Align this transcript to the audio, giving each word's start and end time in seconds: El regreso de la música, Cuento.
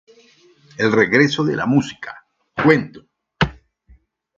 El 0.79 0.91
regreso 0.91 1.43
de 1.43 1.55
la 1.55 1.67
música, 1.67 2.25
Cuento. 2.65 3.05